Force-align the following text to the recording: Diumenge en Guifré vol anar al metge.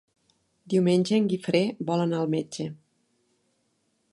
Diumenge 0.73 1.13
en 1.17 1.27
Guifré 1.33 1.61
vol 1.91 2.03
anar 2.07 2.23
al 2.23 2.33
metge. 2.37 2.67